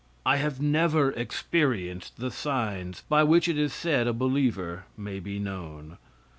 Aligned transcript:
I 0.25 0.37
have 0.37 0.59
never 0.59 1.11
experienced 1.11 2.17
the 2.17 2.31
signs 2.31 3.03
by 3.07 3.21
which 3.23 3.47
it 3.47 3.55
is 3.55 3.71
said 3.71 4.07
a 4.07 4.13
believer 4.13 4.85
may 4.97 5.19
be 5.19 5.37
known. 5.37 5.99